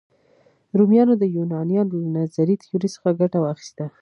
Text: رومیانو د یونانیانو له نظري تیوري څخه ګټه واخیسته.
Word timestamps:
رومیانو 0.77 1.13
د 1.17 1.23
یونانیانو 1.37 1.93
له 2.03 2.09
نظري 2.19 2.55
تیوري 2.61 2.89
څخه 2.95 3.09
ګټه 3.19 3.37
واخیسته. 3.41 3.85